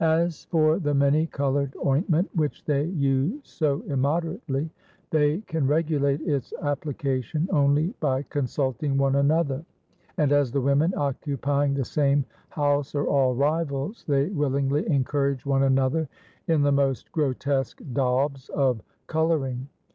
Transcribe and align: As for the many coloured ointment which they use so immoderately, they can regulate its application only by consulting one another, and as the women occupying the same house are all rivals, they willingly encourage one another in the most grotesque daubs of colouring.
As 0.00 0.46
for 0.46 0.78
the 0.78 0.94
many 0.94 1.26
coloured 1.26 1.76
ointment 1.84 2.30
which 2.34 2.64
they 2.64 2.84
use 2.86 3.40
so 3.44 3.82
immoderately, 3.88 4.70
they 5.10 5.42
can 5.42 5.66
regulate 5.66 6.22
its 6.22 6.54
application 6.62 7.46
only 7.52 7.92
by 8.00 8.22
consulting 8.22 8.96
one 8.96 9.16
another, 9.16 9.66
and 10.16 10.32
as 10.32 10.50
the 10.50 10.62
women 10.62 10.94
occupying 10.96 11.74
the 11.74 11.84
same 11.84 12.24
house 12.48 12.94
are 12.94 13.04
all 13.06 13.34
rivals, 13.34 14.02
they 14.08 14.30
willingly 14.30 14.88
encourage 14.88 15.44
one 15.44 15.64
another 15.64 16.08
in 16.48 16.62
the 16.62 16.72
most 16.72 17.12
grotesque 17.12 17.82
daubs 17.92 18.48
of 18.48 18.80
colouring. 19.06 19.68